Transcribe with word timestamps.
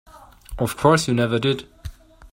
Of 0.57 0.77
course 0.77 1.07
you 1.07 1.13
never 1.13 1.37
did. 1.37 1.67